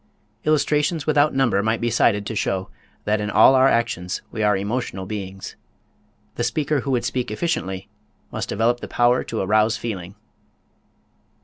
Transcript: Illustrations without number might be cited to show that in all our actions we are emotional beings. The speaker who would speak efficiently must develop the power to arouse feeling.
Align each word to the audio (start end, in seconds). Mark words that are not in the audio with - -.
Illustrations 0.45 1.05
without 1.05 1.31
number 1.35 1.61
might 1.61 1.79
be 1.79 1.91
cited 1.91 2.25
to 2.25 2.35
show 2.35 2.71
that 3.03 3.21
in 3.21 3.29
all 3.29 3.53
our 3.53 3.67
actions 3.67 4.23
we 4.31 4.41
are 4.41 4.57
emotional 4.57 5.05
beings. 5.05 5.55
The 6.37 6.43
speaker 6.43 6.79
who 6.79 6.89
would 6.89 7.05
speak 7.05 7.29
efficiently 7.29 7.87
must 8.31 8.49
develop 8.49 8.79
the 8.79 8.87
power 8.87 9.23
to 9.23 9.41
arouse 9.41 9.77
feeling. 9.77 10.15